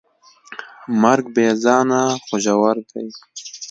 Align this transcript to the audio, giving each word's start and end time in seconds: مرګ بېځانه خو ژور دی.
مرګ 1.01 1.25
بېځانه 1.35 2.01
خو 2.25 2.35
ژور 2.43 2.77
دی. 2.89 3.05